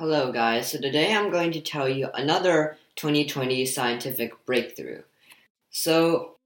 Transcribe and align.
Hello, 0.00 0.32
guys. 0.32 0.72
So 0.72 0.80
today 0.80 1.14
I'm 1.14 1.30
going 1.30 1.52
to 1.52 1.60
tell 1.60 1.86
you 1.86 2.08
another 2.14 2.78
2020 2.96 3.66
scientific 3.66 4.32
breakthrough. 4.46 5.02
So 5.70 6.36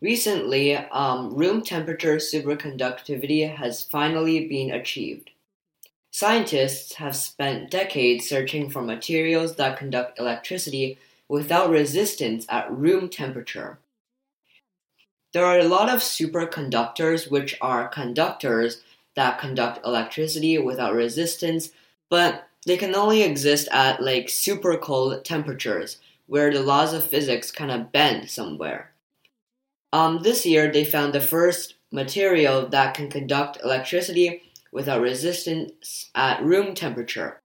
recently, 0.00 0.76
um, 0.76 1.34
room 1.34 1.62
temperature 1.62 2.18
superconductivity 2.18 3.52
has 3.52 3.82
finally 3.82 4.46
been 4.46 4.70
achieved. 4.70 5.30
Scientists 6.12 6.94
have 6.94 7.16
spent 7.16 7.68
decades 7.72 8.28
searching 8.28 8.70
for 8.70 8.80
materials 8.80 9.56
that 9.56 9.76
conduct 9.76 10.20
electricity 10.20 10.98
without 11.28 11.70
resistance 11.70 12.46
at 12.48 12.70
room 12.70 13.08
temperature. 13.08 13.80
There 15.32 15.44
are 15.44 15.58
a 15.58 15.64
lot 15.64 15.88
of 15.88 15.98
superconductors, 15.98 17.28
which 17.28 17.56
are 17.60 17.88
conductors 17.88 18.84
that 19.16 19.40
conduct 19.40 19.84
electricity 19.84 20.58
without 20.58 20.94
resistance, 20.94 21.72
but 22.08 22.47
they 22.66 22.76
can 22.76 22.94
only 22.94 23.22
exist 23.22 23.68
at 23.72 24.02
like 24.02 24.28
super 24.28 24.76
cold 24.76 25.24
temperatures 25.24 25.98
where 26.26 26.52
the 26.52 26.62
laws 26.62 26.92
of 26.92 27.08
physics 27.08 27.50
kind 27.50 27.70
of 27.70 27.90
bend 27.90 28.30
somewhere. 28.30 28.92
Um, 29.92 30.22
this 30.22 30.44
year, 30.44 30.70
they 30.70 30.84
found 30.84 31.12
the 31.12 31.20
first 31.20 31.74
material 31.90 32.68
that 32.68 32.94
can 32.94 33.08
conduct 33.08 33.58
electricity 33.64 34.42
without 34.70 35.00
resistance 35.00 36.10
at 36.14 36.42
room 36.42 36.74
temperature, 36.74 37.40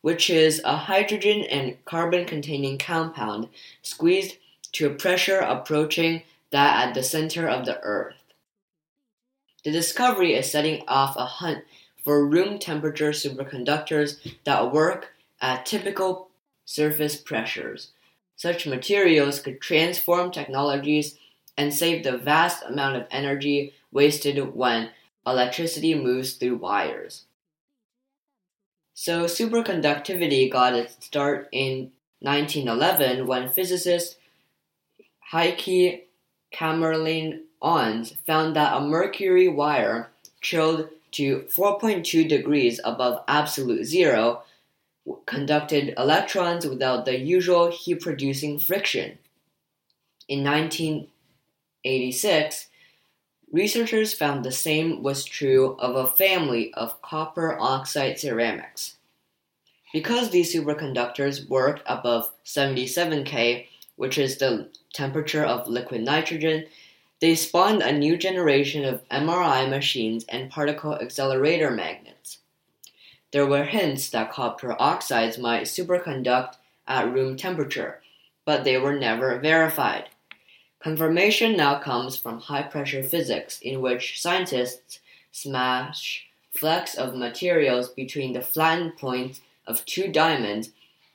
which 0.00 0.30
is 0.30 0.62
a 0.64 0.76
hydrogen 0.76 1.42
and 1.50 1.84
carbon 1.84 2.24
containing 2.24 2.78
compound 2.78 3.48
squeezed 3.82 4.36
to 4.72 4.86
a 4.86 4.94
pressure 4.94 5.38
approaching 5.38 6.22
that 6.50 6.88
at 6.88 6.94
the 6.94 7.02
center 7.02 7.46
of 7.46 7.66
the 7.66 7.78
Earth. 7.82 8.16
The 9.64 9.70
discovery 9.70 10.34
is 10.34 10.50
setting 10.50 10.82
off 10.88 11.14
a 11.16 11.26
hunt 11.26 11.64
for 12.02 12.26
room 12.26 12.58
temperature 12.58 13.10
superconductors 13.10 14.18
that 14.44 14.72
work 14.72 15.14
at 15.40 15.66
typical 15.66 16.28
surface 16.64 17.16
pressures. 17.16 17.92
Such 18.36 18.66
materials 18.66 19.40
could 19.40 19.60
transform 19.60 20.30
technologies 20.30 21.18
and 21.56 21.72
save 21.72 22.02
the 22.02 22.16
vast 22.16 22.64
amount 22.64 22.96
of 22.96 23.06
energy 23.10 23.74
wasted 23.92 24.54
when 24.54 24.90
electricity 25.26 25.94
moves 25.94 26.34
through 26.34 26.56
wires. 26.56 27.24
So, 28.94 29.24
superconductivity 29.24 30.50
got 30.50 30.74
its 30.74 31.04
start 31.04 31.48
in 31.52 31.92
1911 32.20 33.26
when 33.26 33.48
physicist 33.48 34.16
Heike 35.32 36.08
Kamerlingh 36.52 37.40
Onnes 37.62 38.16
found 38.26 38.56
that 38.56 38.76
a 38.76 38.80
mercury 38.80 39.48
wire 39.48 40.10
chilled 40.40 40.88
to 41.12 41.46
4.2 41.54 42.28
degrees 42.28 42.80
above 42.84 43.22
absolute 43.28 43.84
zero 43.84 44.42
conducted 45.26 45.94
electrons 45.96 46.66
without 46.66 47.04
the 47.04 47.16
usual 47.18 47.70
heat 47.70 48.00
producing 48.00 48.58
friction. 48.58 49.18
In 50.28 50.44
1986, 50.44 52.68
researchers 53.50 54.14
found 54.14 54.44
the 54.44 54.52
same 54.52 55.02
was 55.02 55.24
true 55.24 55.76
of 55.78 55.96
a 55.96 56.06
family 56.06 56.72
of 56.74 57.02
copper 57.02 57.58
oxide 57.58 58.18
ceramics. 58.18 58.96
Because 59.92 60.30
these 60.30 60.54
superconductors 60.54 61.48
worked 61.48 61.82
above 61.86 62.30
77 62.44 63.24
K, 63.24 63.68
which 63.96 64.16
is 64.16 64.38
the 64.38 64.70
temperature 64.94 65.44
of 65.44 65.68
liquid 65.68 66.02
nitrogen, 66.02 66.64
they 67.22 67.36
spawned 67.36 67.82
a 67.82 67.96
new 67.96 68.16
generation 68.16 68.84
of 68.84 69.08
MRI 69.08 69.70
machines 69.70 70.24
and 70.28 70.50
particle 70.50 70.96
accelerator 70.96 71.70
magnets. 71.70 72.38
There 73.30 73.46
were 73.46 73.62
hints 73.62 74.10
that 74.10 74.32
copper 74.32 74.74
oxides 74.76 75.38
might 75.38 75.66
superconduct 75.66 76.56
at 76.88 77.12
room 77.12 77.36
temperature, 77.36 78.00
but 78.44 78.64
they 78.64 78.76
were 78.76 78.98
never 78.98 79.38
verified. 79.38 80.08
Confirmation 80.80 81.56
now 81.56 81.78
comes 81.78 82.16
from 82.16 82.40
high 82.40 82.64
pressure 82.64 83.04
physics, 83.04 83.60
in 83.60 83.80
which 83.80 84.20
scientists 84.20 84.98
smash 85.30 86.26
flecks 86.50 86.96
of 86.96 87.14
materials 87.14 87.88
between 87.90 88.32
the 88.32 88.42
flattened 88.42 88.96
points 88.96 89.40
of 89.64 89.84
two 89.84 90.08
diamonds 90.08 90.72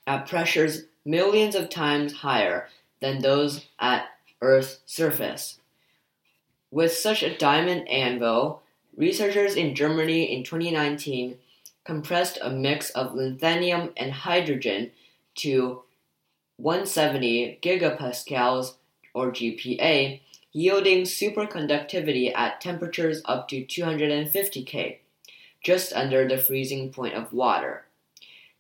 at 0.08 0.26
pressures 0.26 0.86
millions 1.04 1.54
of 1.54 1.70
times 1.70 2.14
higher 2.14 2.70
than 3.02 3.20
those 3.20 3.66
at 3.78 4.06
Earth's 4.42 4.80
surface. 4.86 5.60
With 6.72 6.92
such 6.92 7.24
a 7.24 7.38
diamond 7.38 7.88
anvil, 7.88 8.62
researchers 8.96 9.56
in 9.56 9.76
Germany 9.76 10.34
in 10.34 10.44
2019 10.44 11.38
compressed 11.86 12.38
a 12.42 12.50
mix 12.50 12.90
of 12.90 13.16
lanthanum 13.16 13.94
and 13.96 14.12
hydrogen 14.12 14.92
to 15.36 15.84
170 16.58 17.60
gigapascals 17.62 18.74
or 19.14 19.32
GPa, 19.32 20.20
yielding 20.52 21.04
superconductivity 21.04 22.36
at 22.36 22.60
temperatures 22.60 23.22
up 23.26 23.48
to 23.48 23.64
250 23.64 24.64
K, 24.64 25.00
just 25.64 25.94
under 25.94 26.28
the 26.28 26.38
freezing 26.38 26.92
point 26.92 27.14
of 27.14 27.32
water. 27.32 27.86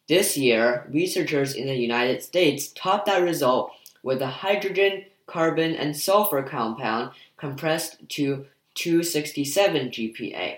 This 0.07 0.37
year, 0.37 0.87
researchers 0.89 1.53
in 1.53 1.67
the 1.67 1.75
United 1.75 2.23
States 2.23 2.69
topped 2.69 3.07
that 3.07 3.21
result 3.21 3.71
with 4.01 4.21
a 4.21 4.27
hydrogen 4.27 5.05
carbon, 5.27 5.75
and 5.75 5.95
sulfur 5.95 6.41
compound 6.41 7.11
compressed 7.37 8.09
to 8.09 8.47
267 8.73 9.89
GPa. 9.89 10.57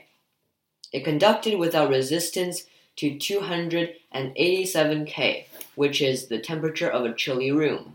It 0.91 1.03
conducted 1.03 1.59
without 1.59 1.89
resistance 1.89 2.65
to 2.95 3.17
287 3.17 5.05
K, 5.05 5.47
which 5.75 6.01
is 6.01 6.27
the 6.27 6.39
temperature 6.39 6.89
of 6.89 7.05
a 7.05 7.13
chilly 7.13 7.51
room. 7.51 7.93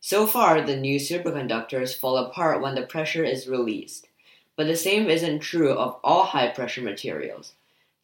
So 0.00 0.26
far, 0.26 0.60
the 0.60 0.76
new 0.76 1.00
superconductors 1.00 1.98
fall 1.98 2.16
apart 2.16 2.62
when 2.62 2.74
the 2.74 2.82
pressure 2.82 3.24
is 3.24 3.48
released, 3.48 4.08
but 4.54 4.66
the 4.66 4.76
same 4.76 5.10
isn't 5.10 5.40
true 5.40 5.72
of 5.72 5.98
all 6.04 6.24
high 6.24 6.48
pressure 6.48 6.82
materials. 6.82 7.54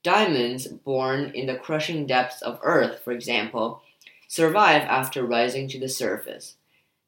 Diamonds, 0.02 0.66
born 0.66 1.30
in 1.32 1.46
the 1.46 1.54
crushing 1.54 2.06
depths 2.06 2.42
of 2.42 2.58
Earth, 2.62 3.00
for 3.04 3.12
example, 3.12 3.82
survive 4.26 4.82
after 4.82 5.24
rising 5.24 5.68
to 5.68 5.78
the 5.78 5.88
surface. 5.88 6.56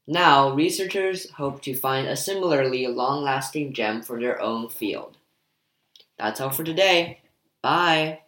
Now, 0.06 0.52
researchers 0.54 1.30
hope 1.30 1.62
to 1.62 1.74
find 1.74 2.06
a 2.06 2.16
similarly 2.16 2.86
long 2.86 3.22
lasting 3.22 3.72
gem 3.72 4.02
for 4.02 4.20
their 4.20 4.40
own 4.40 4.68
field. 4.68 5.16
That's 6.18 6.40
all 6.40 6.50
for 6.50 6.64
today. 6.64 7.20
Bye! 7.62 8.23